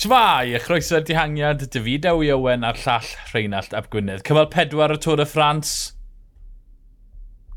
Shmai, 0.00 0.54
y 0.56 0.58
chroeso'r 0.64 1.02
dihangiad, 1.04 1.66
David 1.74 2.06
Ewi 2.08 2.30
Owen 2.32 2.62
a'r 2.64 2.78
llall 2.80 3.08
Rheinald 3.34 3.74
Ap 3.76 3.90
Gwynedd. 3.92 4.22
Cymal 4.24 4.46
pedwar 4.48 4.94
y 4.94 4.96
Tôr 4.96 5.20
y 5.20 5.26
Ffrans. 5.28 5.72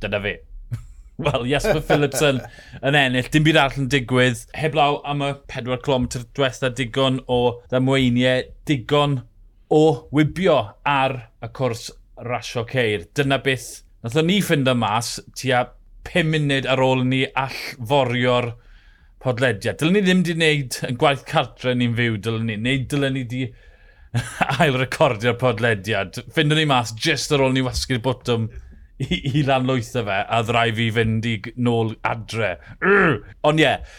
Dyna 0.04 0.20
fi. 0.26 0.34
Wel, 1.24 1.46
Jesper 1.48 1.80
Philipson 1.88 2.42
yn 2.82 2.98
ennill, 3.00 3.30
dim 3.32 3.46
byd 3.48 3.62
arall 3.62 3.86
yn 3.86 3.88
digwydd. 3.94 4.42
Heblaw 4.60 5.00
am 5.08 5.24
y 5.24 5.30
4 5.54 5.80
km 5.86 6.10
diwetha 6.20 6.74
digon 6.76 7.22
o 7.32 7.40
ddamweiniau, 7.72 8.44
digon 8.68 9.22
o 9.72 9.82
wybio 10.12 10.58
ar 10.84 11.16
y 11.40 11.52
cwrs 11.56 11.94
rasio 12.28 12.66
ceir. 12.74 13.08
Dyna 13.16 13.40
beth 13.48 13.70
nath 14.04 14.20
ni 14.20 14.42
ffind 14.44 14.68
y 14.68 14.76
mas 14.84 15.16
tua 15.32 15.70
5 16.12 16.28
munud 16.36 16.68
ar 16.76 16.84
ôl 16.90 17.08
ni 17.08 17.24
all 17.46 17.64
forio'r 17.80 18.52
podlediad. 19.24 19.80
Dylen 19.80 19.98
ni 19.98 20.04
ddim 20.06 20.24
wedi 20.24 20.36
wneud 20.38 20.80
yn 20.90 21.00
gwaith 21.00 21.24
cartre 21.30 21.76
ni'n 21.78 21.96
fyw, 21.98 22.18
dylen 22.24 22.50
ni. 22.50 22.58
Neu 22.62 22.84
dylen 22.92 23.16
ni 23.18 23.24
wedi 23.26 23.44
ail 24.60 24.78
recordio'r 24.82 25.40
podlediad. 25.42 26.20
Fyndwn 26.36 26.62
ni 26.62 26.68
mas 26.70 26.94
just 27.08 27.34
ar 27.34 27.46
ôl 27.46 27.56
ni 27.56 27.64
wasgu'r 27.66 28.04
bwtwm 28.04 28.50
i, 29.02 29.20
i 29.40 29.46
lanlwytho 29.48 30.04
fe, 30.08 30.20
a 30.24 30.42
ddrai 30.46 30.68
fi 30.78 30.90
fynd 30.98 31.30
i 31.30 31.38
nôl 31.66 31.96
adre. 32.08 32.56
Urr! 32.82 33.18
Ond 33.50 33.62
ie, 33.62 33.66
yeah. 33.66 33.96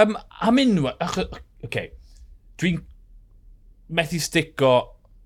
um, 0.00 0.16
am 0.44 0.60
unwaith, 0.62 1.04
oce, 1.06 1.28
okay. 1.66 1.92
dwi'n 2.60 2.82
methu 3.94 4.20
stico 4.22 4.74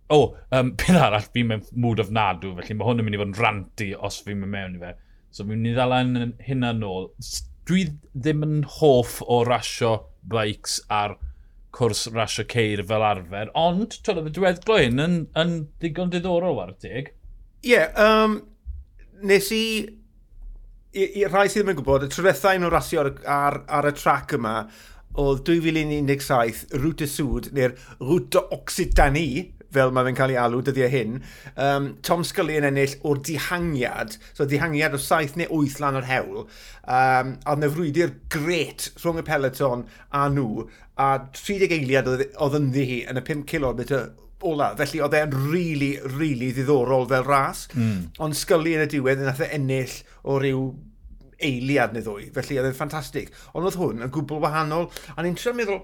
o, 0.09 0.17
oh, 0.17 0.37
um, 0.57 0.73
beth 0.81 0.97
arall 0.97 1.27
fi 1.33 1.45
mewn 1.45 1.65
mood 1.77 2.01
of 2.01 2.13
nadw, 2.15 2.55
felly 2.57 2.77
mae 2.77 2.89
hwn 2.89 3.03
yn 3.03 3.09
mynd 3.09 3.19
i 3.19 3.21
fod 3.21 3.33
yn 3.33 3.39
ranty 3.43 3.89
os 4.09 4.21
fi'n 4.25 4.41
mynd 4.41 4.55
mewn 4.55 4.77
i 4.79 4.83
fe. 4.83 4.95
So 5.31 5.45
fi'n 5.45 5.53
mynd 5.53 5.69
i 5.69 5.75
ddala 5.77 6.01
yn 6.05 6.35
hynna 6.47 6.73
nôl 6.77 7.11
dwi 7.69 7.85
ddim 8.15 8.45
yn 8.47 8.61
hoff 8.79 9.19
o 9.25 9.43
rasio 9.47 9.95
bikes 10.29 10.81
ar 10.93 11.17
cwrs 11.77 12.07
rasio 12.15 12.47
ceir 12.49 12.83
fel 12.89 13.05
arfer, 13.05 13.53
ond 13.59 13.99
twyd 14.03 14.23
oedd 14.23 14.31
y 14.31 14.35
diweddglo 14.39 14.79
hyn 14.81 15.05
yn, 15.05 15.17
yn 15.39 15.55
ddigon 15.81 16.13
diddorol 16.13 16.63
ar 16.63 16.75
y 16.75 16.79
teg. 16.85 17.11
Ie, 17.63 17.75
yeah, 17.75 17.93
um, 18.01 18.39
nes 19.29 19.51
i, 19.55 19.65
i, 20.95 21.05
i 21.21 21.27
rhai 21.27 21.47
sydd 21.49 21.65
ddim 21.65 21.75
yn 21.75 21.81
gwybod, 21.81 22.07
y 22.07 22.13
trwethau 22.15 22.61
nhw 22.61 22.73
rasio 22.73 23.05
ar, 23.05 23.13
ar, 23.35 23.61
ar 23.81 23.91
y 23.91 23.95
trac 23.99 24.35
yma, 24.39 24.57
oedd 25.19 25.45
2017 25.49 26.79
Rwt 26.79 27.05
y 27.05 27.11
Sŵd, 27.11 27.51
neu'r 27.57 27.77
Rwt 28.01 28.39
o 28.39 28.45
Occitanie, 28.59 29.49
fel 29.75 29.93
mae 29.95 30.07
fe'n 30.09 30.19
cael 30.19 30.35
ei 30.35 30.41
alw 30.41 30.63
dyddiau 30.65 30.87
e 30.87 30.93
hyn. 30.93 31.19
Um, 31.61 31.89
Tom 32.07 32.25
Scully 32.27 32.59
yn 32.61 32.69
ennill 32.71 32.97
o'r 33.09 33.21
dihangiad, 33.29 34.17
so 34.33 34.47
dihangiad 34.49 34.97
o 34.97 35.03
7 35.03 35.37
neu 35.41 35.49
8 35.63 35.83
lan 35.85 35.99
o'r 36.01 36.09
hewl, 36.09 36.47
um, 36.85 37.35
a 37.45 37.57
nefrwydi'r 37.59 38.15
gret 38.33 38.91
rhwng 39.03 39.21
y 39.23 39.27
peleton 39.27 39.85
a 40.15 40.29
nhw, 40.33 40.65
a 40.99 41.11
30 41.37 41.77
eiliad 41.77 42.09
oedd 42.09 42.59
ynddi 42.59 42.89
hi 42.89 43.03
yn 43.11 43.21
y 43.21 43.27
5 43.29 43.45
km 43.51 43.85
ola. 44.47 44.73
Felly 44.79 45.01
oedd 45.03 45.17
e'n 45.19 45.33
rili, 45.35 45.49
really, 45.51 45.95
rili 45.99 46.19
really 46.19 46.53
ddiddorol 46.57 47.09
fel 47.11 47.27
ras. 47.27 47.67
Mm. 47.75 48.11
Ond 48.25 48.39
Scully 48.39 48.77
yn 48.77 48.85
y 48.87 48.91
diwedd 48.93 49.23
yn 49.25 49.33
e 49.33 49.51
ennill 49.59 49.97
o 50.25 50.39
ryw 50.43 50.63
eiliad 51.45 51.95
neu 51.95 52.05
ddwy. 52.05 52.29
Felly 52.35 52.59
oedd 52.59 52.71
e'n 52.71 52.77
ffantastig. 52.77 53.33
Ond 53.55 53.69
oedd 53.69 53.79
hwn 53.79 54.05
yn 54.07 54.13
gwbl 54.15 54.43
wahanol. 54.43 54.89
A 55.15 55.25
ni'n 55.25 55.39
trio 55.39 55.55
meddwl, 55.57 55.83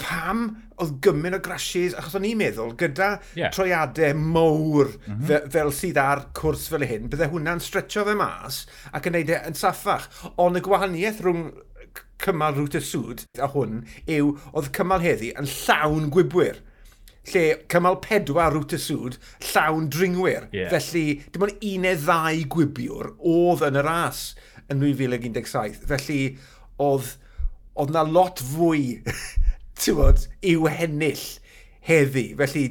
pam 0.00 0.44
oedd 0.82 0.94
gymaint 1.04 1.36
o 1.36 1.40
grashes, 1.44 1.96
achos 1.98 2.16
o'n 2.18 2.26
i'n 2.26 2.40
meddwl, 2.40 2.72
gyda 2.80 3.10
yeah. 3.38 3.52
troiadau 3.54 4.16
mowr 4.18 4.90
mm 4.94 5.12
-hmm. 5.12 5.26
fe, 5.28 5.42
fel 5.54 5.72
sydd 5.76 6.00
ar 6.00 6.24
cwrs 6.38 6.68
fel 6.72 6.86
hyn, 6.88 7.10
bydde 7.12 7.30
hwnna'n 7.32 7.62
stretcho 7.62 8.06
fe 8.08 8.16
mas 8.18 8.64
ac 8.92 9.06
yn 9.10 9.18
neud 9.18 9.30
e 9.30 9.38
yn 9.50 9.58
saffach. 9.58 10.08
Ond 10.42 10.58
y 10.58 10.64
gwahaniaeth 10.64 11.22
rhwng 11.22 11.46
cymal 12.22 12.56
rwt 12.56 12.78
y 12.78 12.82
sŵd 12.86 13.24
a 13.42 13.48
hwn 13.52 13.80
yw 14.10 14.36
oedd 14.52 14.70
cymal 14.76 15.02
heddi 15.02 15.32
yn 15.38 15.48
llawn 15.50 16.10
gwybwyr 16.14 16.60
lle 17.30 17.42
cymal 17.70 17.98
pedwar 18.02 18.54
rwt 18.54 18.74
y 18.74 18.80
sŵd 18.82 19.18
llawn 19.52 19.88
dringwyr. 19.92 20.48
Yeah. 20.54 20.72
Felly, 20.72 21.20
dim 21.30 21.46
ond 21.46 21.66
un 21.68 21.84
neu 21.86 21.98
ddau 22.02 22.46
gwibiwr 22.54 23.12
oedd 23.18 23.62
yn 23.68 23.78
y 23.78 23.84
ras 23.86 24.22
yn 24.72 24.82
2017. 24.82 25.86
Felly, 25.90 26.20
oedd, 26.82 27.14
oedd 27.78 27.94
na 27.94 28.02
lot 28.08 28.42
fwy 28.52 28.98
bod, 29.98 30.26
i'w 30.46 30.66
hennill 30.70 31.26
heddi. 31.86 32.26
Felly, 32.38 32.64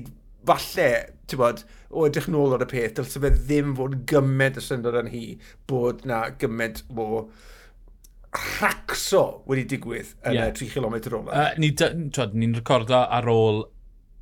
falle, 0.47 0.89
ti'n 1.27 1.41
bod, 1.41 1.63
o 1.91 2.05
edrych 2.07 2.29
nôl 2.31 2.55
ar 2.55 2.63
y 2.65 2.69
peth, 2.71 2.93
dylse 2.97 3.21
fe 3.23 3.31
ddim 3.35 3.73
fod 3.77 3.97
gymaint 4.09 4.59
y 4.59 4.63
syndod 4.63 4.97
yn 5.01 5.11
hi 5.11 5.25
bod 5.69 6.05
na 6.07 6.23
gymaint 6.39 6.83
o 6.95 7.25
rhacso 8.31 9.23
wedi 9.49 9.65
digwydd 9.73 10.13
yn 10.29 10.37
yeah. 10.37 10.47
y 10.47 10.55
3 10.55 10.71
km 10.71 10.95
ola. 11.17 11.33
Uh, 11.35 11.59
Ni'n 11.59 12.31
ni 12.39 12.51
recordo 12.55 13.01
ar 13.03 13.27
ôl 13.31 13.65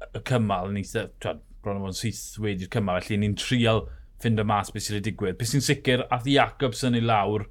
y 0.09 0.23
cymal, 0.25 0.73
ni 0.73 0.83
twad, 0.87 1.43
bron 1.63 1.83
o'n 1.85 1.95
syth 1.95 2.39
wedi'r 2.41 2.71
cymal, 2.73 3.03
felly 3.05 3.19
ni'n 3.21 3.37
trial 3.37 3.85
ffind 4.19 4.41
y 4.41 4.45
mas 4.47 4.73
beth 4.73 4.87
sy'n 4.87 4.97
ei 4.99 5.05
digwydd. 5.05 5.37
Beth 5.39 5.51
sy'n 5.51 5.63
sicr, 5.65 6.07
ath 6.09 6.27
Jacobson 6.27 6.97
i 6.97 7.03
lawr, 7.03 7.45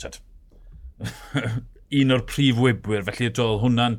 twad, 0.00 0.20
un 2.00 2.14
o'r 2.14 2.24
prif 2.28 2.60
wybwyr, 2.60 3.02
felly 3.08 3.32
dod 3.34 3.58
hwnna'n 3.64 3.98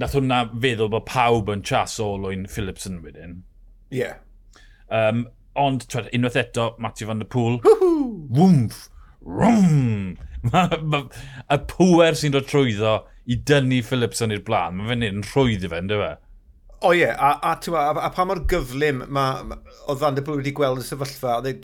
nath 0.00 0.16
hwnna 0.16 0.44
feddwl 0.62 0.90
bod 0.92 1.06
pawb 1.08 1.50
yn 1.52 1.64
chas 1.66 1.98
o 2.00 2.14
lwy'n 2.20 2.48
Phillipson 2.50 3.00
wedyn. 3.04 3.40
Ie. 3.92 4.02
Yeah. 4.02 4.20
Um, 4.92 5.26
ond, 5.58 5.86
twed, 5.92 6.08
unwaith 6.16 6.38
eto, 6.40 6.72
Matthew 6.80 7.10
van 7.10 7.22
der 7.22 7.28
Pŵl, 7.32 7.60
Wwmf! 8.32 8.88
rwm! 9.22 10.16
y 11.54 11.58
pŵer 11.70 12.16
sy'n 12.18 12.34
dod 12.34 12.48
trwyddo 12.50 12.96
i 13.30 13.38
dynnu 13.48 13.80
Phillipson 13.86 14.34
i'r 14.34 14.42
blaen, 14.46 14.78
mae 14.78 14.90
fe'n 14.90 15.06
un 15.06 15.24
rhwydd 15.28 15.66
i 15.66 15.70
fe, 15.70 15.82
ynddo 15.84 16.00
fe? 16.00 16.12
O 16.82 16.90
ie, 16.98 17.06
a, 17.06 17.34
a, 17.46 17.52
a, 17.54 17.84
a 18.08 18.10
pa 18.10 18.26
mor 18.26 18.42
gyflym 18.50 19.04
mae 19.14 19.44
oedd 19.86 20.00
Van 20.00 20.16
der 20.16 20.26
Pŵl 20.26 20.40
wedi 20.40 20.54
gweld 20.56 20.82
y 20.82 20.86
sefyllfa, 20.88 21.38
e, 21.46 21.54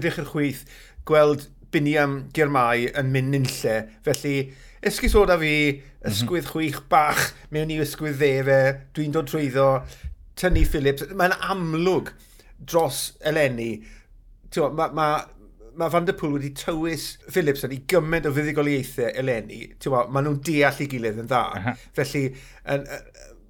ydych 0.00 0.18
yr 0.24 0.30
chwith, 0.32 0.64
gweld 1.06 1.46
Biniam 1.74 2.24
Germai 2.34 2.88
yn 2.98 3.12
mynd 3.14 3.34
nynlle, 3.34 3.76
felly 4.06 4.36
Esgus 4.84 5.14
o 5.16 5.24
da 5.28 5.38
fi, 5.40 5.54
mhm. 5.72 6.10
ysgwydd 6.10 6.48
chwych 6.50 6.80
bach, 6.92 7.30
mewn 7.54 7.72
i 7.72 7.78
ysgwydd 7.80 8.18
ddefe, 8.20 8.58
dwi'n 8.96 9.14
dod 9.14 9.30
trwyddo, 9.30 9.68
tynnu 10.40 10.64
Phillips. 10.68 11.06
Mae'n 11.16 11.36
amlwg 11.48 12.10
dros 12.60 13.06
eleni. 13.24 13.70
Mae 14.54 14.74
ma, 14.76 14.88
ma, 14.94 15.06
ma 15.78 15.88
Van 15.90 16.06
der 16.06 16.16
Pŵl 16.18 16.36
wedi 16.36 16.52
tywys 16.58 17.06
Phillips 17.26 17.64
yn 17.66 17.74
ei 17.74 17.80
gymaint 17.90 18.28
o 18.28 18.34
fuddigoliaethau 18.34 19.14
eleni. 19.22 19.62
Mae 19.88 20.26
nhw'n 20.26 20.42
deall 20.46 20.84
i 20.84 20.90
gilydd 20.90 21.22
yn 21.24 21.30
dda. 21.32 21.42
Uh 21.48 21.64
-huh. 21.64 21.88
Felly, 21.96 22.26
yn, 22.74 22.84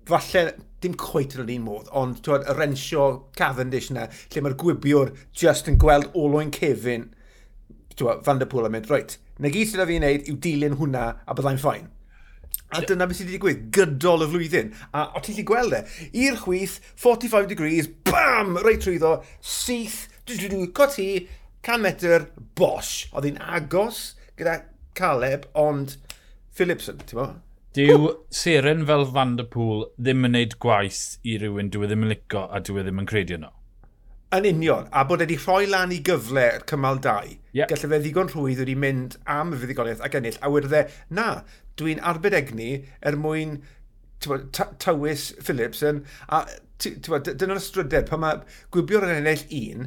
falle 0.09 0.45
dim 0.85 0.95
cweit 1.01 1.35
yn 1.35 1.45
yr 1.45 1.53
un 1.57 1.67
modd, 1.67 1.91
ond 1.97 2.23
twod, 2.25 2.47
y 2.47 2.57
rensio 2.57 3.05
Cavendish 3.39 3.91
yna, 3.93 4.07
lle 4.31 4.45
mae'r 4.45 4.57
gwibiwr 4.61 5.13
just 5.35 5.71
yn 5.73 5.81
gweld 5.81 6.11
olwyn 6.15 6.53
Kevin 6.55 7.11
twa, 7.99 8.17
Van 8.27 8.41
der 8.41 8.51
Pŵl 8.51 8.69
yn 8.69 8.75
mynd, 8.77 8.89
reit, 8.93 9.19
na 9.39 9.51
gyd 9.53 9.71
sydd 9.71 9.85
fi 9.89 9.99
wneud 10.01 10.31
yw 10.31 10.41
dilyn 10.47 10.79
hwnna 10.81 11.05
a 11.25 11.37
byddai'n 11.37 11.61
ffain. 11.63 11.91
A 12.75 12.81
dyna 12.83 13.07
beth 13.07 13.21
sydd 13.21 13.29
wedi 13.29 13.39
digwydd 13.39 13.65
gydol 13.75 14.25
y 14.27 14.29
flwyddyn. 14.33 14.73
A 14.97 15.07
o 15.15 15.23
ti'n 15.23 15.39
lli 15.39 15.47
gweld 15.47 15.77
e, 15.79 15.85
i'r 16.25 16.39
chwyth, 16.43 16.81
45 17.03 17.49
degrees, 17.53 17.91
bam, 18.09 18.59
reit 18.65 18.83
trwyddo, 18.83 19.17
syth, 19.39 20.05
cot 20.75 20.99
hi, 20.99 21.09
100 21.65 21.83
metr, 21.85 22.29
bosh. 22.59 23.07
Oedd 23.13 23.29
hi'n 23.29 23.43
agos 23.43 24.05
gyda 24.39 24.63
Caleb, 24.99 25.47
ond 25.55 25.99
Philipson, 26.55 27.03
ti'n 27.07 27.21
mo? 27.21 27.29
Dyw 27.75 28.11
seren 28.31 28.85
fel 28.87 29.09
Van 29.11 29.35
der 29.39 29.49
Pŵl 29.51 29.89
ddim 29.99 30.27
yn 30.29 30.35
gwneud 30.35 30.53
gwaith 30.63 31.19
i 31.27 31.39
rywun 31.43 31.73
dwi 31.75 31.89
ddim 31.91 32.05
yn 32.07 32.13
licio 32.13 32.45
a 32.47 32.61
dwi 32.63 32.85
ddim 32.85 33.01
yn 33.03 33.09
credu 33.11 33.39
yno. 33.39 33.51
Yn 34.35 34.47
union, 34.49 34.89
a 34.91 35.05
bod 35.07 35.21
wedi 35.23 35.37
rhoi 35.39 35.69
lan 35.71 35.93
i 35.95 36.01
gyfle 36.03 36.47
cymal 36.67 36.97
2, 37.05 37.35
yep. 37.55 37.69
gallai 37.71 37.91
fe 37.93 37.99
ddigon 38.03 38.31
rhwydd 38.33 38.63
wedi 38.65 38.75
mynd 38.83 39.13
am 39.31 39.53
y 39.55 39.59
fuddigoliaeth 39.61 40.03
ac 40.03 40.17
ennill, 40.19 40.39
a 40.43 40.51
wedi 40.51 40.71
dde, 40.73 40.81
na, 41.15 41.27
dwi'n 41.79 42.03
arbed 42.03 42.35
egni 42.35 42.71
er 43.07 43.15
mwyn 43.21 43.61
tywys 44.25 45.29
Phillips 45.39 45.85
yn, 45.87 46.03
a 46.27 46.43
dyna'r 46.83 47.61
ystrydeb, 47.61 48.09
pan 48.11 48.25
mae 48.25 48.41
gwybio'r 48.75 49.07
ennill 49.13 49.47
un, 49.61 49.87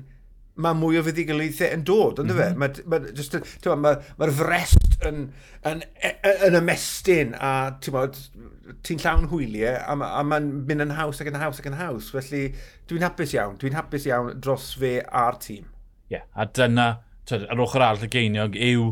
mae 0.57 0.77
mwy 0.77 0.99
o 0.99 1.03
fuddigoliaethau 1.05 1.73
yn 1.75 1.83
dod, 1.85 2.21
ynddo 2.23 2.33
mm 2.33 2.39
-hmm. 2.41 2.65
fe? 2.73 2.81
Mae'r 2.91 3.07
mhm. 3.07 3.81
ma, 3.83 3.93
ma, 3.93 3.93
ma, 4.17 4.29
frest 4.39 4.97
yn, 5.07 5.23
yn, 5.69 5.83
yn, 6.09 6.29
yn 6.47 6.59
ymestyn 6.61 7.35
a 7.37 7.51
ti'n 7.81 9.01
llawn 9.03 9.27
hwyliau 9.31 9.77
a, 9.79 9.97
a 10.07 10.23
mae'n 10.27 10.49
mynd 10.67 10.87
yn 10.87 10.95
haws 10.97 11.21
ac 11.21 11.31
yn 11.31 11.39
haws 11.41 11.61
ac 11.61 11.69
yn 11.69 11.77
haws. 11.79 12.11
Felly 12.15 12.43
dwi'n 12.89 13.05
hapus 13.05 13.35
iawn, 13.37 13.57
dwi'n 13.61 13.77
hapus 13.77 14.07
iawn 14.09 14.39
dros 14.43 14.71
fe 14.79 14.97
a'r 15.05 15.39
tîm. 15.43 15.67
Ie, 16.07 16.17
yeah, 16.17 16.25
a 16.35 16.47
dyna, 16.47 16.87
twyd, 17.27 17.47
ar 17.51 17.63
ochr 17.63 17.83
arall 17.83 18.07
y 18.07 18.11
geiniog 18.11 18.57
yw 18.69 18.89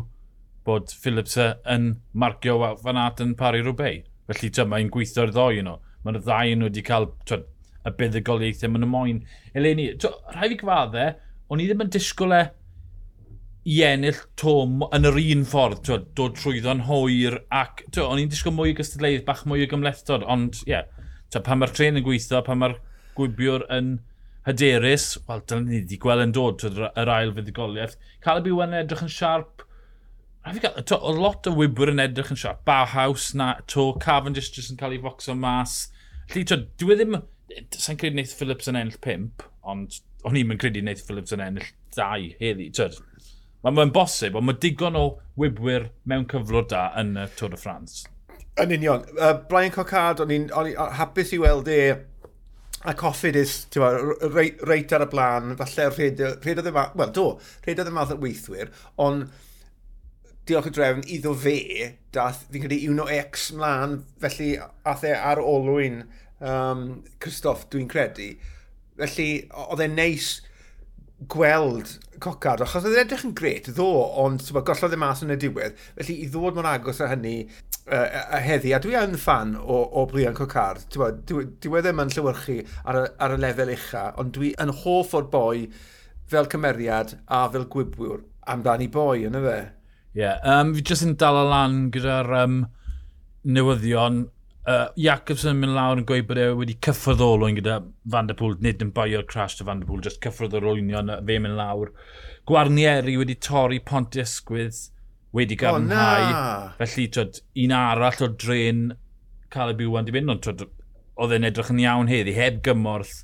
bod 0.66 0.92
Phillips 1.02 1.36
yn 1.38 1.92
marcio 2.12 2.58
fan 2.82 3.00
at 3.00 3.22
yn 3.24 3.36
pari 3.38 3.62
rhywbeth. 3.64 4.06
Felly 4.26 4.50
mae'n 4.70 4.90
gweithio'r 4.94 5.34
ddoi 5.34 5.62
nhw. 5.62 5.76
Mae'r 6.06 6.22
ddau 6.22 6.56
nhw 6.58 6.70
wedi 6.70 6.82
cael 6.86 7.10
twyd, 7.28 7.46
y 7.86 7.92
buddugoliaethau 7.98 8.72
maen 8.72 8.84
nhw 8.84 8.90
moyn. 8.90 9.22
Eleni, 9.54 9.92
rhaid 10.02 10.52
fi 10.52 10.58
gyfaddau, 10.62 11.14
o'n 11.50 11.62
i 11.62 11.68
ddim 11.68 11.84
yn 11.84 11.92
disgwyl 11.94 12.36
e 12.36 12.42
i 13.66 13.80
ennill 13.82 14.18
tom 14.38 14.84
yn 14.94 15.08
yr 15.10 15.18
un 15.20 15.44
ffordd, 15.50 15.82
twa, 15.86 15.98
dod 16.18 16.36
trwyddo'n 16.38 16.84
hwyr, 16.86 17.40
ac 17.54 17.82
twa, 17.90 18.08
o'n 18.10 18.22
i'n 18.22 18.30
disgwyl 18.30 18.54
mwy 18.54 18.74
o 18.74 18.78
gystadleudd, 18.78 19.24
bach 19.26 19.42
mwy 19.50 19.64
o 19.66 19.70
gymlethdod, 19.70 20.26
ond 20.30 20.60
ie, 20.64 20.76
yeah, 20.76 20.86
twa, 21.34 21.42
pan 21.46 21.62
mae'r 21.62 21.74
tren 21.74 21.98
yn 21.98 22.06
gweithio, 22.06 22.44
pan 22.46 22.62
mae'r 22.62 22.78
gwybiwr 23.18 23.66
yn 23.74 23.96
hyderus, 24.46 25.08
wel, 25.26 25.42
dyna 25.50 25.66
ni 25.66 25.80
wedi 25.80 25.98
gweld 26.02 26.28
yn 26.28 26.34
dod 26.36 26.62
yr 26.68 27.10
ail 27.10 27.34
fuddigoliaeth. 27.34 27.96
y 28.22 28.44
byw 28.46 28.62
yn 28.68 28.78
edrych 28.84 29.06
yn 29.08 29.10
siarp, 29.10 29.66
A 30.46 30.52
fi 30.54 30.60
gael, 30.62 30.76
o 30.94 31.10
lot 31.10 31.48
o 31.50 31.52
wybwyr 31.58 31.90
yn 31.90 31.98
edrych 32.04 32.28
yn 32.30 32.38
siarp, 32.38 32.60
Bauhaus 32.68 33.32
na, 33.34 33.48
to, 33.66 33.88
Cavendish 33.98 34.52
jyst 34.54 34.70
yn 34.70 34.78
cael 34.78 34.92
ei 34.94 35.00
focso 35.02 35.34
mas. 35.34 35.88
Lly, 36.30 36.44
to, 36.46 36.60
dwi 36.78 36.94
e 36.94 36.96
ddim, 37.00 37.16
sa'n 37.74 37.98
credu 37.98 38.14
wneud 38.14 38.34
Phillips 38.38 38.70
yn 38.70 38.78
ennill 38.78 39.00
5, 39.02 39.42
ond 39.72 39.98
o'n 40.26 40.38
i'n 40.40 40.58
credu 40.58 40.82
wneud 40.82 41.02
Phillips 41.06 41.34
yn 41.36 41.44
ennill 41.44 41.70
dau 41.94 42.26
heddi. 42.40 42.70
Mae'n 43.62 43.78
ma 43.78 43.86
bosib, 43.94 44.36
ond 44.38 44.46
mae 44.46 44.58
digon 44.62 44.98
o 44.98 45.06
wybwyr 45.40 45.88
mewn 46.10 46.26
cyflwr 46.30 46.68
da 46.70 46.88
yn 47.00 47.16
y 47.18 47.24
Tour 47.38 47.54
de 47.54 47.60
France. 47.60 48.04
Yn 48.62 48.74
union. 48.76 49.02
Uh, 49.16 49.34
Brian 49.48 49.74
Cocard, 49.74 50.22
o'n 50.22 50.32
i'n 50.32 50.50
hapus 50.98 51.32
i 51.36 51.40
weld 51.42 51.70
e 51.72 51.80
a 52.86 52.94
coffidus, 52.94 53.66
reit, 54.34 54.60
reit 54.68 54.92
ar 54.94 55.06
y 55.06 55.08
blaen, 55.10 55.56
falle 55.58 55.88
rhaid, 55.90 56.22
oedd 56.22 56.70
y 56.70 56.74
wel 56.76 57.12
do, 57.16 57.26
rhaid 57.64 57.82
oedd 57.82 57.90
y 57.90 57.94
math 57.96 58.14
o 58.14 58.18
weithwyr, 58.22 58.70
ond 59.02 59.26
diolch 60.46 60.68
y 60.70 60.74
drefn 60.76 61.02
iddo 61.10 61.32
fe, 61.34 61.56
dath, 62.14 62.44
fi'n 62.52 62.62
credu, 62.62 62.78
Uno 62.92 63.08
X 63.10 63.48
mlaen, 63.56 63.98
felly 64.22 64.52
ath 64.86 65.06
e 65.08 65.14
ar 65.16 65.42
olwyn 65.42 66.04
um, 66.38 66.84
Christoph, 67.18 67.66
dwi'n 67.72 67.90
credu. 67.90 68.36
Felly, 68.96 69.30
oedd 69.66 69.82
e'n 69.84 69.96
neis 69.98 70.34
gweld 71.32 71.96
cocard, 72.20 72.62
achos 72.64 72.84
oedd 72.84 72.96
e'n 72.96 73.06
edrych 73.06 73.24
yn 73.28 73.34
gret, 73.36 73.70
ddo, 73.72 73.88
ond 74.20 74.44
gollodd 74.52 74.94
e 74.94 74.98
mas 75.00 75.22
yn 75.24 75.32
y 75.32 75.38
diwedd. 75.40 75.76
Felly, 75.96 76.18
i 76.24 76.28
ddod 76.32 76.56
mor 76.56 76.68
agos 76.68 77.00
â 77.04 77.08
hynny 77.12 77.36
uh, 77.44 78.22
a 78.36 78.40
heddi, 78.44 78.74
a 78.76 78.80
dwi 78.82 78.96
yn 79.00 79.16
fan 79.20 79.54
o, 79.58 79.80
o 79.96 80.06
Brian 80.10 80.36
Cocard, 80.36 80.86
dwi 80.92 81.46
diwedd 81.62 81.88
e 81.88 81.92
ddim 81.92 82.04
yn 82.04 82.12
llywyrchu 82.12 82.58
ar, 82.84 83.00
y, 83.00 83.06
ar 83.24 83.36
y 83.36 83.40
lefel 83.42 83.72
ucha, 83.76 84.06
ond 84.20 84.34
dwi 84.36 84.52
yn 84.62 84.72
hoff 84.82 85.16
o'r 85.16 85.28
boi 85.32 85.66
fel 86.30 86.48
cymeriad 86.52 87.16
a 87.32 87.44
fel 87.52 87.68
gwybwyr 87.72 88.24
amdani 88.52 88.88
boi, 88.92 89.26
yna 89.28 89.42
fe. 89.44 89.58
Ie, 90.16 90.22
yeah, 90.22 90.40
um, 90.48 90.72
fi 90.76 90.84
jyst 90.84 91.04
yn 91.06 91.16
dal 91.20 91.42
lan 91.50 91.86
gyda'r 91.94 92.32
um, 92.42 92.62
newyddion 93.46 94.26
Uh, 94.66 94.88
Jacobson 94.98 95.52
yn 95.52 95.60
mynd 95.62 95.76
lawr 95.76 96.00
yn 96.00 96.06
gweud 96.08 96.24
bod 96.26 96.38
e 96.42 96.44
wedi 96.58 96.74
cyffrodd 96.82 97.20
cyffroddolwyn 97.20 97.58
gyda 97.60 97.76
Van 98.10 98.26
der 98.26 98.34
Pŵl, 98.34 98.56
nid 98.64 98.80
yn 98.82 98.88
boio'r 98.94 99.26
crash 99.30 99.54
to 99.60 99.64
Van 99.66 99.78
der 99.78 99.86
Pŵl, 99.86 100.00
jyst 100.02 100.18
cyffroddolwynion 100.24 101.12
fe 101.28 101.36
mynd 101.38 101.54
lawr. 101.54 101.92
Gwarnieri 102.50 103.14
wedi 103.20 103.36
torri 103.46 103.78
Ponti 103.78 104.18
Ysgwydd, 104.24 104.80
wedi 105.38 105.54
garnhau. 105.60 106.24
Oh, 106.32 106.72
felly, 106.80 107.04
twyd, 107.14 107.38
un 107.62 107.74
arall 107.78 108.24
o 108.26 108.28
dren 108.42 108.80
cael 109.54 109.70
ei 109.70 109.78
byw 109.78 110.00
yn 110.00 110.08
di 110.08 110.14
fynd, 110.16 110.32
ond 110.34 110.42
twyd, 110.48 110.64
oedd 111.22 111.34
e'n 111.36 111.46
edrych 111.46 111.70
yn 111.70 111.84
iawn 111.84 112.10
heddi, 112.10 112.34
heb 112.34 112.58
gymorth. 112.66 113.20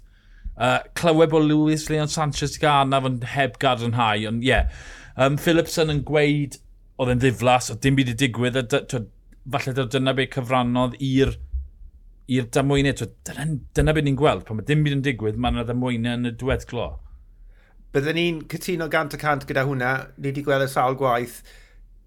Uh, 0.53 0.79
clywed 0.95 1.33
bod 1.33 1.49
Lewis 1.49 1.89
Leon 1.91 2.13
Sanchez 2.13 2.53
wedi 2.53 2.63
gael 2.69 2.85
arnaf, 2.85 3.09
ond 3.11 3.27
heb 3.33 3.59
garnhau, 3.63 4.29
ond 4.31 4.47
ie. 4.47 4.53
Yeah. 4.53 4.71
Um, 5.19 5.41
Philipson 5.43 5.91
yn 5.91 6.05
gweud, 6.07 6.61
oedd 7.03 7.17
e'n 7.17 7.27
ddiflas, 7.27 7.73
oedd 7.75 7.83
dim 7.83 7.99
byd 7.99 8.15
i 8.15 8.17
digwydd, 8.23 8.63
a 8.63 8.65
twyd, 8.71 9.11
falle 9.51 9.87
dyna 9.91 10.15
beth 10.17 10.37
cyfrannodd 10.37 10.99
i'r 11.03 11.35
i'r 12.33 12.47
damwynau. 12.55 13.09
Dyna, 13.27 13.47
dyna 13.77 13.95
beth 13.97 14.07
ni'n 14.07 14.19
gweld, 14.19 14.45
pan 14.47 14.59
mae 14.59 14.69
dim 14.69 14.85
byd 14.87 14.99
yn 14.99 15.07
digwydd, 15.07 15.41
mae 15.41 15.55
yna 15.55 15.67
damwynau 15.69 16.21
yn 16.21 16.31
y 16.31 16.37
diweddglo. 16.39 16.87
Byddwn 17.93 18.17
ni'n 18.17 18.39
cytuno 18.49 18.89
gant 18.93 19.17
y 19.17 19.21
cant 19.21 19.45
gyda 19.49 19.67
hwnna, 19.69 19.93
ni 20.17 20.31
wedi 20.31 20.45
gweld 20.47 20.65
y 20.65 20.71
sawl 20.73 20.97
gwaith, 21.01 21.43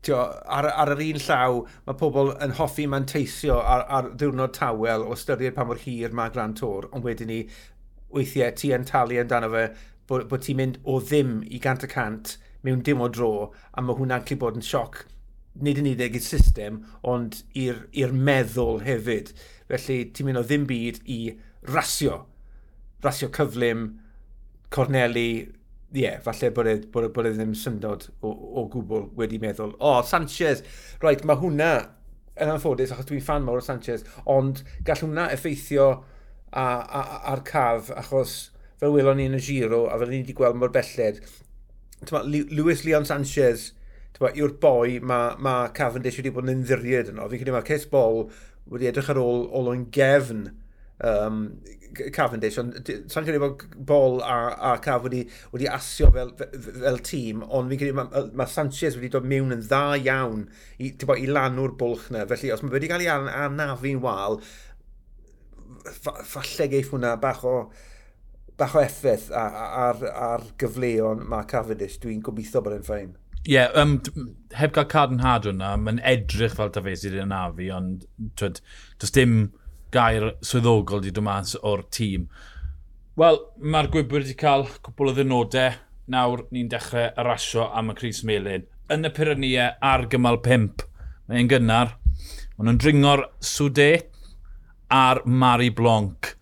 Tio, 0.05 0.19
ar, 0.53 0.67
ar 0.69 0.91
yr 0.93 0.99
un 1.01 1.17
llaw, 1.17 1.63
mae 1.87 1.97
pobl 1.97 2.27
yn 2.45 2.51
hoffi 2.59 2.83
manteisio 2.85 3.55
ar, 3.57 3.87
ar 3.89 4.11
ddiwrnod 4.13 4.51
tawel 4.53 5.01
o 5.01 5.15
styried 5.17 5.55
pa 5.55 5.65
mor 5.65 5.79
hir 5.81 6.13
mae 6.13 6.29
Gran 6.33 6.53
Tor, 6.53 6.85
ond 6.93 7.07
wedyn 7.07 7.31
ni 7.31 7.39
weithiau 8.13 8.53
ti 8.53 8.69
yn 8.75 8.85
talu 8.85 9.17
amdano 9.17 9.49
fe 9.55 9.63
bod, 10.05 10.27
bod 10.29 10.43
ti'n 10.45 10.59
mynd 10.59 10.77
o 10.85 10.99
ddim 11.01 11.39
i 11.49 11.61
gant 11.63 11.87
y 11.87 11.89
cant 11.89 12.35
mewn 12.61 12.83
dim 12.85 13.01
o 13.01 13.09
dro, 13.09 13.31
a 13.73 13.81
mae 13.81 13.97
hwnna'n 13.97 14.27
clu 14.29 14.37
bod 14.43 14.61
yn 14.61 14.67
sioc 14.67 15.01
nid 15.63 15.79
yn 15.79 15.91
unig 15.93 16.17
i'r 16.17 16.23
system, 16.23 16.81
ond 17.07 17.41
i'r 17.55 18.15
meddwl 18.15 18.81
hefyd. 18.85 19.31
Felly, 19.69 19.99
ti'n 20.13 20.29
mynd 20.29 20.41
o 20.41 20.45
ddim 20.45 20.65
byd 20.69 21.01
i 21.11 21.19
rasio. 21.71 22.23
Rasio 23.05 23.29
cyflym, 23.33 23.87
Corneli, 24.73 25.29
ie, 25.95 26.01
yeah, 26.01 26.17
falle 26.23 26.49
bod 26.51 26.67
e, 26.67 26.75
bod, 26.91 27.07
e, 27.07 27.11
bod 27.15 27.29
e 27.29 27.31
ddim 27.35 27.53
syndod 27.55 28.09
o, 28.19 28.31
o 28.31 28.65
gwbl 28.71 29.05
wedi 29.15 29.39
meddwl, 29.39 29.71
o, 29.77 29.91
oh, 29.93 30.01
Sanchez, 30.03 30.63
rhaid, 30.99 31.23
mae 31.27 31.39
hwnna 31.39 31.69
yn 32.41 32.51
anffodus, 32.51 32.91
achos 32.91 33.07
dwi'n 33.07 33.23
fan 33.23 33.45
mawr 33.45 33.61
o 33.61 33.63
Sanchez, 33.63 34.03
ond 34.27 34.63
gall 34.87 35.05
hwnna 35.05 35.29
effeithio 35.31 35.87
ar 36.55 37.43
caf, 37.47 37.93
achos 37.95 38.35
fel 38.81 38.91
welon 38.95 39.21
ni 39.21 39.29
yn 39.29 39.37
y 39.37 39.41
giro, 39.43 39.85
a 39.87 39.99
fel 40.01 40.11
ni 40.11 40.21
wedi 40.23 40.35
gweld 40.35 40.59
mor 40.59 40.73
belled, 40.75 41.21
Lewis 42.11 42.83
Leon 42.83 43.07
Sanchez, 43.07 43.69
yw'r 44.21 44.57
boi 44.61 44.99
mae 45.03 45.35
ma 45.43 45.55
Cavendish 45.75 46.19
wedi 46.21 46.33
bod 46.33 46.51
yn 46.51 46.63
ddiried 46.65 47.11
yno. 47.13 47.29
Fi'n 47.29 47.41
credu 47.41 47.55
mae 47.55 47.67
Cys 47.67 47.87
Ball 47.91 48.25
wedi 48.71 48.89
edrych 48.89 49.09
ar 49.11 49.19
ôl, 49.21 49.43
ôl 49.53 49.71
o'n 49.73 49.87
gefn 49.93 50.45
um, 51.03 51.41
Cavendish, 52.15 52.57
ond 52.59 52.75
sa'n 53.11 53.25
credu 53.27 53.41
bod 53.43 53.65
Ball 53.87 54.21
a, 54.23 54.37
a 54.71 54.75
Caf 54.83 55.03
wedi, 55.05 55.23
wedi 55.53 55.67
asio 55.71 56.09
fel, 56.15 56.31
fel, 56.39 56.53
fel 56.67 57.01
tîm, 57.05 57.43
ond 57.45 57.71
fi'n 57.71 57.81
credu 57.81 57.97
mae 57.97 58.29
ma 58.35 58.47
Sanchez 58.49 58.97
wedi 58.99 59.11
dod 59.13 59.27
mewn 59.27 59.55
yn 59.55 59.65
dda 59.65 59.83
iawn 60.01 60.45
i, 60.79 60.93
bo, 61.05 61.17
i 61.19 61.27
lanw'r 61.29 61.75
bwlch 61.79 62.09
na. 62.15 62.25
Felly, 62.29 62.53
os 62.55 62.63
mae 62.63 62.75
wedi 62.77 62.91
cael 62.91 63.03
ei 63.05 63.11
anafu'n 63.11 64.01
wal, 64.03 64.39
falle 65.91 66.69
geif 66.71 66.91
hwnna 66.93 67.15
bach 67.21 67.43
o 67.45 67.57
bach 68.57 68.75
o 68.75 68.79
effaith 68.79 69.27
ar, 69.35 69.55
ar, 69.59 70.01
ar 70.15 70.49
gyfleon 70.61 71.25
mae 71.27 71.47
Cavendish. 71.51 71.99
Dwi'n 72.03 72.23
gobeithio 72.23 72.63
bod 72.63 72.77
yn 72.77 72.87
ffein. 72.87 73.13
Ie, 73.45 73.53
yeah, 73.53 73.69
um, 73.77 73.99
heb 74.57 74.71
cael 74.73 74.87
card 74.89 75.11
yn 75.13 75.19
had 75.21 75.43
hwnna, 75.45 75.75
mae'n 75.77 75.99
edrych 76.09 76.55
fel 76.57 76.71
Tafesi 76.73 77.11
wedi'i 77.11 77.21
anafu, 77.21 77.67
ond 77.75 78.07
twyd, 78.41 78.57
does 79.01 79.13
dim 79.13 79.35
gair 79.93 80.31
swyddogol 80.41 81.03
di 81.03 81.11
dod 81.13 81.27
mas 81.27 81.53
o'r 81.61 81.83
tîm. 81.93 82.25
Wel, 83.21 83.37
mae'r 83.61 83.91
gwybwyr 83.93 84.25
wedi 84.25 84.33
cael 84.39 84.65
cwbl 84.87 85.11
o 85.11 85.15
ddynodau. 85.19 85.77
Nawr, 86.15 86.43
ni'n 86.53 86.71
dechrau 86.73 87.13
arasio 87.21 87.69
am 87.73 87.93
y 87.93 87.97
Cris 88.01 88.23
Melin. 88.25 88.65
Yn 88.93 89.05
y 89.05 89.13
Pyrrhenia 89.13 89.69
ar 89.93 90.07
gymal 90.09 90.41
5. 90.45 90.83
Mae'n 91.29 91.53
gynnar. 91.53 91.95
Maen 92.57 92.71
nhw'n 92.71 92.81
dringo'r 92.81 93.27
Soudet 93.45 94.09
a'r 94.93 95.21
Mari 95.25 95.69
Blanc. 95.69 96.33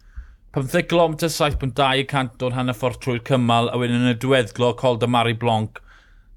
15 0.55 0.87
km 0.87 1.19
7.2 1.27 2.07
cant 2.07 2.43
o'r 2.47 2.55
hanner 2.55 2.79
ffordd 2.79 3.03
trwy'r 3.03 3.23
cymal 3.27 3.71
a 3.71 3.79
wedyn 3.79 4.03
yn 4.05 4.15
y 4.15 4.19
diweddglo 4.23 4.71
col 4.79 4.99
dy 5.01 5.11
Mari 5.11 5.35
Blanc 5.39 5.82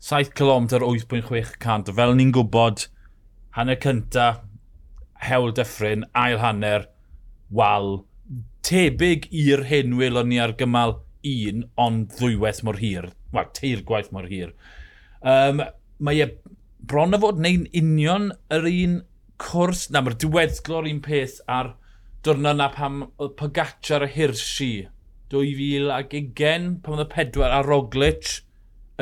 7 0.03 0.35
km 0.37 0.69
8.6%. 0.83 1.95
Fel 1.97 2.15
ni'n 2.19 2.33
gwybod, 2.35 2.87
hanner 3.57 3.79
cynta, 3.83 4.27
hewl 5.27 5.55
dyffryn, 5.57 6.05
ail 6.15 6.39
hanner, 6.43 6.89
wal. 7.51 8.05
Tebyg 8.67 9.29
i'r 9.31 9.65
hyn 9.71 9.97
welon 9.99 10.31
ni 10.31 10.41
ar 10.43 10.57
gymal 10.59 10.99
un, 11.27 11.65
ond 11.81 12.11
ddwywaith 12.17 12.63
mor 12.67 12.81
hir. 12.83 13.11
Wel, 13.35 13.51
teir 13.57 13.83
gwaith 13.87 14.13
mor 14.15 14.27
hir. 14.31 14.53
Um, 15.23 15.63
mae 15.99 16.23
e 16.23 16.31
bron 16.87 17.17
o 17.17 17.21
fod 17.23 17.41
neu'n 17.43 17.67
union 17.75 18.31
yr 18.53 18.69
un 18.71 19.01
cwrs, 19.43 19.89
na 19.91 20.03
mae'r 20.03 20.19
diweddglo'r 20.23 20.91
un 20.91 21.01
peth 21.05 21.41
ar 21.51 21.75
diwrnod 22.27 22.59
na 22.59 22.69
pam 22.75 23.03
Pogacar 23.39 24.03
a 24.03 24.11
Hirsi 24.11 24.89
2020 25.31 26.81
pan 26.83 26.97
oedd 26.97 27.05
y 27.05 27.09
pedwar 27.13 27.55
a 27.55 27.63
Roglic 27.67 28.31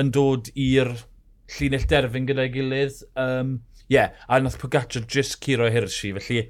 yn 0.01 0.11
dod 0.15 0.51
i'r 0.55 0.93
llinell 1.55 1.87
derfyn 1.91 2.29
gyda'i 2.29 2.51
gilydd. 2.55 3.01
Um, 3.21 3.57
yeah, 3.89 4.13
a 4.29 4.41
nath 4.41 4.59
Pogacar 4.61 5.07
jyst 5.11 5.41
curo 5.45 5.71
Hirschi, 5.71 6.13
felly 6.17 6.45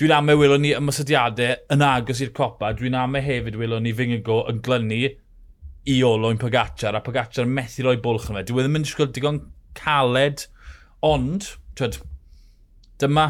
dwi'n 0.00 0.14
am 0.16 0.30
e 0.32 0.36
welon 0.40 0.62
ni 0.64 0.72
ymysodiadau 0.74 1.58
yn 1.74 1.84
agos 1.86 2.22
i'r 2.24 2.32
copa, 2.36 2.72
dwi'n 2.76 2.96
am 2.98 3.18
e 3.18 3.22
hefyd 3.22 3.58
welon 3.60 3.84
ni 3.86 3.92
fyngygo 3.96 4.40
yn 4.50 4.62
glynu 4.64 5.02
i 5.92 5.98
olwyn 6.06 6.40
Pogacar, 6.40 6.96
a 6.96 7.02
Pogacar 7.04 7.48
methu 7.48 7.86
roi 7.86 7.98
bwlch 8.02 8.30
yn 8.30 8.38
fe. 8.38 8.44
Dwi 8.48 8.64
ddim 8.64 8.80
yn 8.80 8.86
disgwyl 8.86 9.12
digon 9.14 9.40
caled, 9.78 10.46
ond, 11.06 11.52
twyd, 11.78 11.98
dyma, 13.02 13.26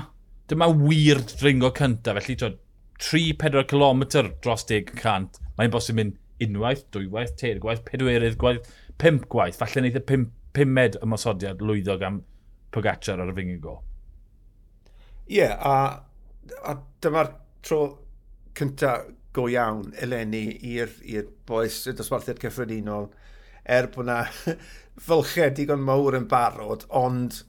dyma 0.52 0.68
wir 0.76 1.22
dringo 1.34 1.72
cyntaf, 1.76 2.20
felly 2.20 2.38
twyd, 2.40 2.58
3-4 3.02 3.66
km 3.70 4.04
dros 4.44 4.66
10 4.68 4.92
cant, 5.00 5.40
mae'n 5.58 5.72
bosib 5.72 5.98
mynd 5.98 6.18
unwaith, 6.42 6.84
dwywaith, 6.94 7.34
teirgwaith, 7.40 7.82
pedwerydd 7.88 8.38
gwaith, 8.40 8.68
pimp 9.02 9.26
gwaith, 9.32 9.58
falle 9.58 9.82
wneud 9.82 9.98
y 9.98 10.04
pimp, 10.06 10.30
pimed 10.52 10.98
ymosodiad 11.02 11.62
lwyddo 11.64 11.96
gan 12.00 12.20
Pogacar 12.72 13.20
ar 13.20 13.28
y 13.28 13.34
fingigo. 13.36 13.74
Ie, 15.28 15.42
yeah, 15.42 15.58
a, 15.60 15.74
a 16.68 16.76
dyma'r 17.04 17.28
tro 17.64 17.80
cynta 18.56 18.94
go 19.32 19.46
iawn 19.48 19.92
eleni 20.04 20.44
i'r 20.72 20.92
boes 21.48 21.82
y 21.88 21.94
dosbarthiad 21.96 22.40
cyffredinol 22.40 23.10
er 23.76 23.88
bod 23.92 24.06
yna 24.06 24.18
fylchau 25.06 25.52
digon 25.56 25.84
mawr 25.84 26.18
yn 26.18 26.28
barod, 26.30 26.86
ond 26.88 27.42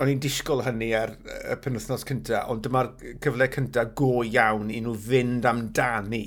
o'n 0.00 0.10
i'n 0.12 0.22
disgwyl 0.22 0.64
hynny 0.66 0.90
ar 0.96 1.14
y 1.16 1.56
penwthnos 1.64 2.04
cyntaf, 2.08 2.50
ond 2.52 2.64
dyma'r 2.66 2.92
cyfle 3.24 3.48
cyntaf 3.52 3.94
go 3.98 4.20
iawn 4.26 4.72
i 4.74 4.82
nhw 4.84 4.96
fynd 5.06 5.46
amdani 5.48 6.26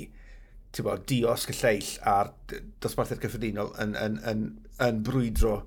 bod, 0.77 1.05
diosg 1.09 1.53
y 1.53 1.55
lleill 1.59 1.93
a'r 2.07 2.33
dosbarthiad 2.83 3.21
cyffredinol 3.23 3.71
yn, 3.81 3.95
yn, 3.97 4.19
yn, 4.29 4.43
yn 4.85 5.01
brwydro 5.05 5.63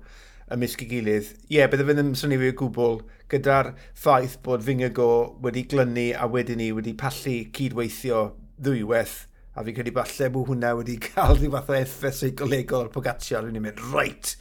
ymysg 0.53 0.85
i 0.85 0.87
gilydd. 0.89 1.33
Ie, 1.49 1.57
yeah, 1.57 1.69
bydde 1.71 1.85
fe 1.87 1.97
yn 1.99 2.15
syni 2.19 2.39
fi 2.39 2.53
o 2.53 2.55
gwbl 2.61 2.97
gyda'r 3.31 3.73
ffaith 3.99 4.39
bod 4.45 4.63
Fingago 4.65 5.09
wedi 5.43 5.65
glynu 5.69 6.09
a 6.15 6.27
wedyn 6.31 6.61
ni 6.61 6.71
wedi 6.75 6.95
pallu 6.99 7.35
cydweithio 7.55 8.25
ddwywaith 8.63 9.21
a 9.53 9.63
fi'n 9.65 9.77
credu 9.77 9.93
falle 9.95 10.29
bod 10.33 10.49
hwnna 10.49 10.73
wedi 10.79 10.97
cael 11.07 11.37
rhyw 11.37 11.53
fath 11.53 11.71
o 11.73 11.77
effaith 11.77 12.19
seicolegol 12.19 12.87
o'r 12.87 12.91
Pogacar 12.93 13.47
yn 13.49 13.59
mynd, 13.61 13.81
reit, 13.93 14.35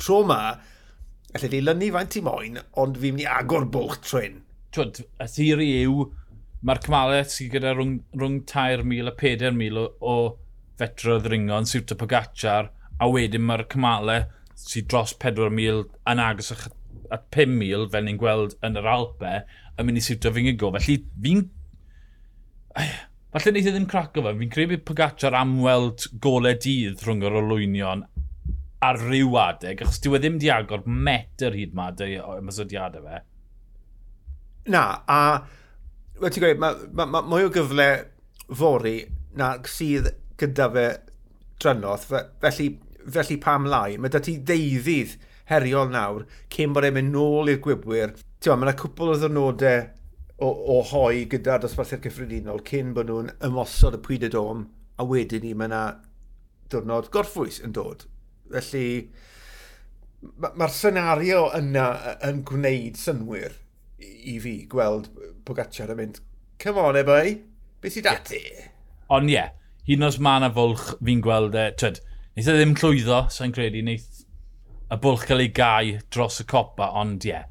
tro 0.00 0.20
ma, 0.28 0.40
allai 1.34 1.52
di 1.52 1.62
lynu 1.64 1.90
faint 1.96 2.18
i 2.20 2.24
moyn, 2.26 2.60
ond 2.82 2.98
fi'n 3.00 3.16
mynd 3.16 3.24
i 3.24 3.28
agor 3.30 3.68
bwch 3.72 4.00
trwyn. 4.04 4.40
Twyd, 4.74 5.02
y 5.18 5.28
theori 5.34 5.70
yw, 5.80 6.04
mae'r 6.66 6.82
cymalau 6.84 7.22
sydd 7.24 7.54
gyda 7.54 7.72
rhwng, 7.74 7.96
rhwng 8.16 8.42
3,000 8.50 9.08
a 9.08 9.14
4,000 9.16 9.80
o, 9.80 9.86
o 10.00 10.16
fetrodd 10.80 11.30
yn 11.32 11.68
siwt 11.68 11.94
o 11.94 11.98
Pogacar, 12.00 12.70
a 13.00 13.08
wedyn 13.08 13.46
mae'r 13.48 13.66
cymalau 13.72 14.26
sydd 14.60 14.90
dros 14.92 15.14
4,000 15.16 15.86
yn 16.12 16.22
agos 16.22 16.52
at 16.56 17.28
5,000 17.34 17.88
fel 17.92 18.06
ni'n 18.06 18.20
gweld 18.20 18.56
yn 18.66 18.76
yr 18.80 18.90
Alpe 18.92 19.36
yn 19.80 19.88
mynd 19.88 20.00
i 20.00 20.04
siwt 20.04 20.28
o 20.28 20.34
fi'n 20.34 20.50
gygo. 20.50 20.72
Felly 20.76 20.98
fi'n... 21.24 21.46
Falle 23.30 23.52
wneud 23.52 23.66
i 23.66 23.70
e 23.70 23.72
ddim 23.72 23.88
craco 23.90 24.24
fe. 24.24 24.34
Fi'n 24.42 24.52
credu 24.52 24.76
bod 24.76 24.84
Pogacar 24.90 25.36
am 25.38 25.56
weld 25.64 26.06
golau 26.22 26.56
dydd 26.60 27.04
rhwng 27.06 27.24
yr 27.26 27.38
olwynion 27.40 28.04
ar 28.84 29.00
ryw 29.00 29.34
adeg, 29.36 29.82
achos 29.84 30.00
dyw 30.00 30.16
e 30.16 30.20
ddim 30.22 30.38
di 30.40 30.48
agor 30.52 30.86
metr 30.88 31.56
hyd 31.56 31.74
ma 31.76 31.90
dy 31.92 32.14
ymysodiadau 32.20 33.04
fe. 33.04 33.18
Na, 34.72 34.84
a 35.04 35.20
Wel, 36.20 36.28
ti'n 36.28 36.42
gweud, 36.44 36.58
mae 36.60 36.74
ma, 36.92 37.06
ma, 37.08 37.20
mwy 37.24 37.46
o 37.46 37.50
gyfle 37.52 37.86
fori 38.52 38.98
na 39.40 39.54
sydd 39.64 40.10
gyda 40.40 40.66
fe 40.74 40.82
drynodd, 41.62 42.02
felly, 42.42 42.66
felly 43.14 43.38
pam 43.40 43.68
lai. 43.72 43.96
Mae 43.96 44.12
da 44.12 44.20
ti 44.20 44.34
ddeuddydd 44.36 45.14
heriol 45.48 45.88
nawr 45.94 46.26
cyn 46.52 46.74
bod 46.76 46.84
e'n 46.84 46.98
mynd 46.98 47.14
nôl 47.14 47.48
i'r 47.48 47.62
gwybwyr. 47.64 48.12
Ti'n 48.36 48.60
mae 48.60 48.68
yna 48.68 48.76
cwpl 48.82 49.14
o 49.14 49.16
ddynodau 49.22 49.86
o, 50.44 50.50
o 50.50 50.76
hoi 50.90 51.24
gyda'r 51.32 51.64
dosbarthiad 51.64 52.04
cyffredinol 52.04 52.60
cyn 52.68 52.92
bod 52.96 53.08
nhw'n 53.08 53.32
ymosod 53.48 53.96
y 53.96 54.02
pwyd 54.04 54.28
y 54.28 54.32
dom 54.36 54.66
a 55.00 55.08
wedyn 55.08 55.46
ni 55.46 55.54
mae 55.56 55.72
yna 55.72 55.82
diwrnod 56.68 57.08
gorffwys 57.16 57.62
yn 57.64 57.72
dod. 57.80 58.04
Felly 58.52 58.84
mae'r 60.36 60.60
ma 60.60 60.68
senario 60.68 61.46
yna 61.56 61.88
yn 62.28 62.44
gwneud 62.44 63.00
synwyr 63.00 63.56
i 64.00 64.36
fi 64.42 64.54
gweld 64.70 65.08
Pogacar 65.46 65.92
yn 65.94 65.98
mynd, 66.00 66.20
come 66.60 66.82
on 66.82 66.98
eh, 66.98 67.04
e 67.04 67.08
bai, 67.08 67.34
beth 67.80 67.96
sydd 67.96 68.08
dati? 68.08 68.40
Ond 69.10 69.30
ie, 69.30 69.36
yeah, 69.36 69.52
hyn 69.88 70.06
os 70.06 70.20
mae 70.22 70.40
yna 70.40 70.50
fwlch 70.54 70.94
fi'n 71.00 71.22
gweld 71.24 71.56
eh, 71.58 71.70
e, 71.72 71.76
twyd, 71.80 72.02
neith 72.36 72.50
e 72.50 72.56
ddim 72.56 72.74
llwyddo, 72.78 73.22
sa'n 73.32 73.54
credu, 73.56 73.82
neith 73.86 74.20
y 74.90 74.98
bwlch 75.00 75.24
cael 75.28 75.44
ei 75.44 75.52
gau 75.54 75.94
dros 76.12 76.40
y 76.42 76.46
copa, 76.50 76.90
ond 77.00 77.24
ie. 77.26 77.32
Yeah. 77.32 77.48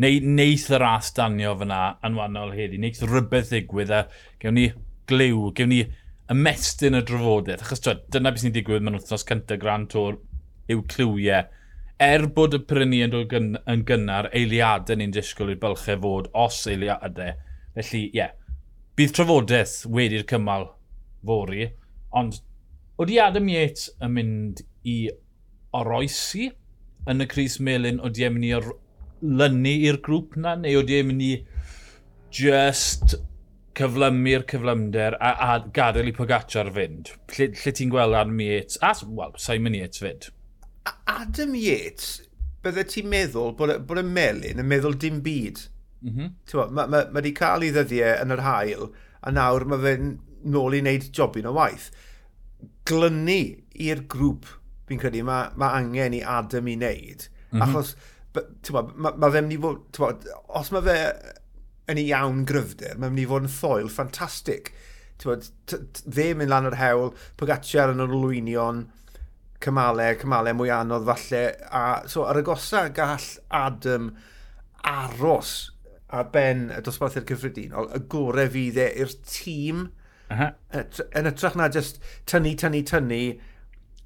Neu, 0.00 0.18
neith 0.26 0.70
y 0.74 0.78
ras 0.82 1.12
danio 1.14 1.52
fyna 1.60 1.80
yn 2.06 2.16
wannol 2.18 2.54
heddi, 2.56 2.80
neith 2.82 3.02
rhywbeth 3.04 3.52
ddigwydd 3.52 3.92
a 3.94 4.00
gewn 4.42 4.58
ni 4.58 4.70
glyw, 5.10 5.52
gewn 5.54 5.70
ni 5.70 5.82
ymestyn 6.32 6.98
y 6.98 7.02
drafodaeth. 7.06 7.62
Achos 7.62 7.84
twyd, 7.84 8.06
dyna 8.14 8.32
beth 8.34 8.42
sy'n 8.42 8.56
digwydd 8.56 8.84
mewn 8.84 8.98
wythnos 8.98 9.26
cyntaf 9.28 9.60
gran 9.62 9.86
tŵr 9.92 10.18
yw 10.74 10.82
clywiau 10.90 11.46
er 12.02 12.26
bod 12.34 12.56
y 12.56 12.60
prynu 12.66 13.02
yn 13.04 13.12
dod 13.12 13.28
gyn, 13.30 13.52
yn 13.70 13.84
gynnar, 13.86 14.28
eiliadau 14.34 14.98
ni'n 14.98 15.14
disgwyl 15.14 15.52
i'r 15.54 15.60
bylchau 15.62 16.00
fod, 16.02 16.30
os 16.34 16.62
eiliadau. 16.70 17.36
Felly, 17.74 18.02
ie, 18.08 18.18
yeah. 18.18 18.32
bydd 18.98 19.14
trafodaeth 19.16 19.76
wedi'r 19.90 20.26
cymal 20.30 20.68
fori, 21.26 21.68
ond 22.14 22.38
oeddi 23.00 23.18
Adam 23.22 23.48
Yates 23.50 23.88
yn 24.02 24.14
mynd 24.14 24.62
i 24.86 24.98
oroesi 25.74 26.50
yn 27.10 27.24
y 27.24 27.28
Cris 27.30 27.58
Melin, 27.60 28.00
oeddi 28.02 28.26
e'n 28.26 28.36
mynd 28.36 28.50
i 28.50 28.54
lynu 29.24 29.76
i'r 29.88 30.00
grŵp 30.04 30.38
na, 30.40 30.54
neu 30.60 30.80
oeddi 30.80 31.00
e'n 31.00 31.10
mynd 31.10 31.24
i 31.26 31.32
just 32.34 33.16
cyflymu'r 33.78 34.44
cyflymder 34.50 35.16
a, 35.18 35.34
a 35.48 35.58
gadael 35.74 36.10
i 36.10 36.14
Pogacar 36.14 36.70
fynd. 36.74 37.10
Lle, 37.34 37.50
lle 37.58 37.74
ti'n 37.74 37.90
gweld 37.90 38.14
Adam 38.18 38.40
Yates, 38.42 38.78
a, 38.82 38.94
wel, 39.06 39.34
Simon 39.42 39.78
Yates 39.78 40.02
fynd? 40.02 40.30
Adam 41.10 41.54
Yates, 41.58 42.22
bydde 42.64 42.84
ti'n 42.88 43.08
meddwl 43.12 43.54
bod, 43.58 43.74
bod 43.88 44.00
y 44.00 44.04
melun 44.06 44.62
yn 44.62 44.68
meddwl 44.68 44.96
dim 45.00 45.20
byd. 45.24 45.66
Mm 46.04 46.14
-hmm. 46.14 46.32
Mae 46.54 46.70
ma, 46.76 46.86
ma, 46.86 47.04
ma 47.12 47.22
di 47.24 47.32
cael 47.36 47.64
ei 47.64 47.72
ddyddiau 47.72 48.18
yn 48.24 48.34
yr 48.34 48.44
hael, 48.44 48.90
a 49.24 49.32
nawr 49.32 49.64
mae 49.68 49.80
fe'n 49.84 50.10
nôl 50.54 50.76
i 50.76 50.82
wneud 50.84 51.08
jobyn 51.16 51.48
o 51.48 51.54
waith. 51.56 51.90
Glynu 52.88 53.40
i'r 53.86 54.04
grŵp, 54.12 54.48
fi'n 54.88 55.00
credu, 55.00 55.24
mae 55.24 55.52
ma 55.60 55.72
angen 55.78 56.16
i 56.18 56.20
Adam 56.20 56.68
i 56.68 56.76
wneud. 56.76 57.28
Mm 57.52 57.60
-hmm. 57.60 57.68
Achos, 57.68 57.94
ma, 58.72 58.84
ma, 58.94 59.14
ma 59.16 59.30
fe'n 59.30 59.48
mynd 59.48 59.56
i 59.56 59.62
fod... 59.62 60.00
Ma, 60.00 60.12
os 60.60 60.72
mae 60.74 60.84
fe 60.88 60.98
yn 61.92 62.00
ei 62.00 62.10
iawn 62.10 62.44
gryfder, 62.48 62.98
mae'n 62.98 63.12
mynd 63.12 63.24
i 63.24 63.30
fod 63.30 63.46
yn 63.46 63.54
thoel 63.54 63.90
ffantastig. 63.92 64.72
Fe 65.24 66.28
mynd 66.34 66.50
lan 66.50 66.68
yr 66.68 66.78
hewl, 66.80 67.12
Pogacar 67.40 67.92
yn 67.92 68.02
yr 68.04 68.12
olwynion, 68.12 68.86
cymalau, 69.64 70.18
cymalau 70.20 70.56
mwy 70.58 70.72
anodd 70.74 71.06
falle. 71.08 71.44
A, 71.70 71.84
so, 72.10 72.26
ar 72.28 72.40
y 72.40 72.44
gosa 72.46 72.86
gall 72.94 73.30
Adam 73.54 74.12
aros 74.84 75.54
a 76.14 76.22
ben 76.30 76.68
y 76.70 76.82
dosbarthu'r 76.84 77.26
cyffredinol, 77.28 77.90
y 77.96 78.04
gorau 78.10 78.50
fydd 78.52 78.78
e 78.84 78.90
i'r 79.02 79.16
tîm. 79.26 79.88
Uh 80.30 80.38
-huh. 80.40 80.52
Yn 81.18 81.28
ytrach 81.30 81.56
na 81.58 81.68
just 81.72 82.00
tynnu, 82.30 82.54
tynnu, 82.60 82.84
tynnu, 82.86 83.24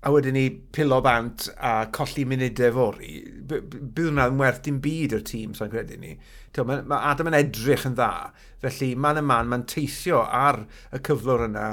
a 0.01 0.13
wedyn 0.15 0.37
ni 0.37 0.49
pilo 0.51 1.01
bant 1.03 1.49
a 1.59 1.89
colli 1.95 2.25
munudau 2.29 2.71
fori, 2.75 3.15
bydd 3.51 3.99
hwnna'n 3.99 4.39
werth 4.39 4.61
dim 4.67 4.79
byd 4.83 5.17
i'r 5.17 5.25
tîm, 5.27 5.57
sa'n 5.59 5.73
credu 5.73 5.99
ni. 5.99 6.15
Mae 6.59 6.83
ma 6.91 7.01
Adam 7.11 7.31
yn 7.31 7.39
edrych 7.39 7.87
yn 7.89 7.97
dda, 7.99 8.31
felly 8.63 8.93
man 8.95 9.19
y 9.19 9.25
man, 9.27 9.51
mae'n 9.51 9.67
teithio 9.71 10.23
ar 10.23 10.63
y 10.95 11.03
cyflwr 11.09 11.49
yna. 11.49 11.67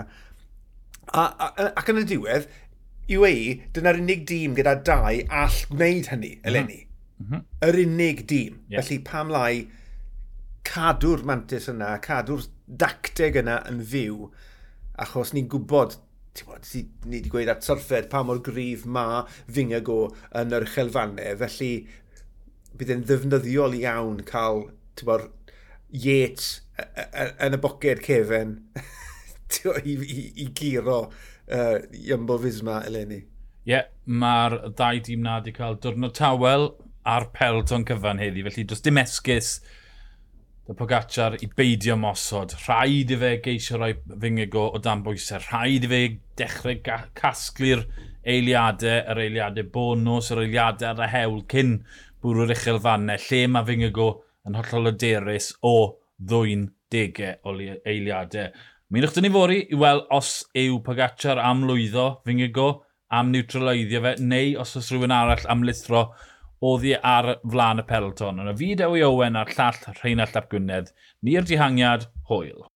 A, 1.14 1.22
a, 1.22 1.50
ac 1.78 1.92
yn 1.94 2.02
y 2.02 2.06
diwedd, 2.10 2.50
UAE, 3.12 3.60
dyna'r 3.76 4.02
unig 4.02 4.26
dîm 4.30 4.56
gyda 4.58 4.76
dau 4.88 5.20
all 5.42 5.60
gwneud 5.70 6.10
hynny, 6.14 6.36
mhm. 6.38 6.48
eleni. 6.50 6.82
Mm 7.20 7.28
-hmm. 7.32 7.44
Yr 7.68 7.80
unig 7.86 8.26
dîm. 8.28 8.58
Yeah. 8.70 8.82
Felly 8.82 9.00
pam 9.00 9.30
lai 9.30 9.68
cadw'r 10.66 11.24
mantis 11.24 11.70
yna, 11.70 12.00
cadw'r 12.02 12.48
dacteg 12.68 13.38
yna 13.44 13.62
yn 13.70 13.84
fyw, 13.92 14.32
achos 14.98 15.34
ni'n 15.34 15.48
gwybod 15.52 16.00
bod, 16.44 16.66
ni 16.74 17.20
wedi 17.20 17.30
gweud 17.32 17.52
at 17.52 17.64
syrffed 17.64 18.10
pa 18.12 18.24
mor 18.24 18.42
gryf 18.44 18.84
ma 18.86 19.24
Fingago 19.48 20.10
yn 20.36 20.52
yr 20.58 20.66
chelfannau, 20.74 21.38
felly 21.40 21.72
bydd 22.76 22.92
e'n 22.92 23.06
ddefnyddiol 23.08 23.78
iawn 23.80 24.20
cael 24.28 24.66
bod, 25.08 25.30
Yates 25.96 26.62
yn 27.46 27.56
y 27.56 27.60
boced 27.62 28.02
cefen 28.04 28.58
adaptio 29.56 29.74
i, 29.84 29.94
i, 29.94 30.34
i 30.44 30.54
giro 30.54 31.12
uh, 31.48 31.80
Jumbo 31.92 32.38
Fisma 32.38 32.84
eleni. 32.86 33.24
Ie, 33.66 33.72
yeah, 33.74 33.88
mae'r 34.06 34.60
ddau 34.76 35.00
dîm 35.02 35.24
na 35.26 35.40
wedi 35.40 35.54
cael 35.56 35.80
diwrnod 35.82 36.14
tawel 36.18 36.70
a'r 37.06 37.32
pelton 37.34 37.86
cyfan 37.86 38.22
heddi, 38.22 38.44
felly 38.46 38.66
dros 38.66 38.84
dim 38.86 39.00
esgus 39.02 39.60
y 40.66 40.74
Pogacar 40.78 41.38
i 41.42 41.48
beidio 41.50 41.96
mosod. 41.98 42.54
Rhaid 42.66 43.14
i 43.14 43.18
fe 43.22 43.32
geisio 43.46 43.78
rhoi 43.78 43.94
fyngego 44.22 44.68
o 44.74 44.82
dan 44.82 45.04
bwysau. 45.06 45.42
Rhaid 45.50 45.86
i 45.86 45.90
fe 45.90 46.02
dechrau 46.38 46.80
casglu'r 47.18 47.84
eiliadau, 48.26 49.02
yr 49.14 49.22
eiliadau 49.26 49.70
bonus, 49.74 50.32
yr 50.34 50.44
eiliadau 50.46 50.94
ar 50.94 51.04
y 51.06 51.12
hewl 51.14 51.44
cyn 51.54 51.76
bwrw'r 52.22 52.54
uchel 52.54 52.80
uchelfannau, 52.80 53.22
lle 53.30 53.44
mae 53.54 53.70
fyngego 53.70 54.10
yn 54.46 54.58
hollol 54.58 54.94
aderus 54.94 55.52
o 55.66 55.76
ddwy'n 56.22 56.70
degau 56.94 57.38
o 57.46 57.58
eiliadau. 57.86 58.54
Mynwch 58.94 59.16
dyn 59.16 59.26
ni 59.26 59.30
fori 59.34 59.56
i 59.74 59.78
weld 59.82 60.04
os 60.14 60.28
yw 60.62 60.76
Pogacar 60.86 61.40
am 61.42 61.64
lwyddo, 61.66 62.04
Fingigo, 62.22 62.68
am 63.10 63.32
neutraloiddio 63.34 64.02
fe, 64.04 64.12
neu 64.22 64.52
os 64.62 64.76
oes 64.78 64.92
rhywun 64.94 65.14
arall 65.16 65.48
am 65.50 65.64
lithro 65.66 66.04
oddi 66.70 66.94
ar 67.14 67.32
flaen 67.42 67.82
y 67.82 67.86
peloton. 67.90 68.44
Yna 68.44 68.54
fi 68.60 68.68
Dewi 68.78 69.02
Owen 69.08 69.42
a'r 69.42 69.50
llall 69.58 69.82
Rheinald 70.04 70.38
Ap 70.38 70.52
Gwynedd. 70.54 70.94
Ni'r 71.26 71.50
dihangiad, 71.50 72.06
hwyl. 72.30 72.68